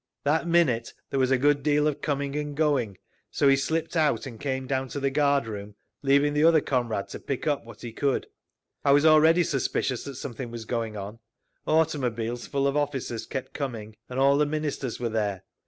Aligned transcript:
That 0.23 0.47
minute 0.47 0.95
there 1.11 1.19
was 1.19 1.29
a 1.29 1.37
good 1.37 1.61
deal 1.61 1.87
of 1.87 2.01
coming 2.01 2.35
and 2.35 2.57
going, 2.57 2.97
so 3.29 3.47
he 3.47 3.55
slipped 3.55 3.95
out 3.95 4.25
and 4.25 4.39
came 4.39 4.65
down 4.65 4.87
to 4.87 4.99
the 4.99 5.11
guard 5.11 5.45
room, 5.45 5.75
leaving 6.01 6.33
the 6.33 6.43
other 6.43 6.59
comrade 6.59 7.09
to 7.09 7.19
pick 7.19 7.45
up 7.45 7.63
what 7.65 7.81
he 7.81 7.93
could. 7.93 8.25
"I 8.83 8.93
was 8.93 9.05
already 9.05 9.43
suspicious 9.43 10.03
that 10.05 10.15
something 10.15 10.49
was 10.49 10.65
going 10.65 10.97
on. 10.97 11.19
Automobiles 11.67 12.47
full 12.47 12.65
of 12.65 12.75
officers 12.75 13.27
kept 13.27 13.53
coming, 13.53 13.95
and 14.09 14.17
all 14.19 14.39
the 14.39 14.47
Ministers 14.47 14.99
were 14.99 15.09
there. 15.09 15.43